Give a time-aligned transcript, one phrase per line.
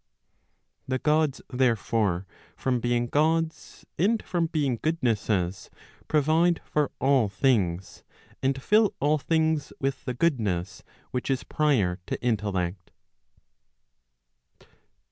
[0.87, 5.69] The Gods, therefore, from being Gods, and from being goodnesses,
[6.07, 8.03] provide for all things,
[8.41, 12.89] and fill all things with the goodness which is prior to intellect.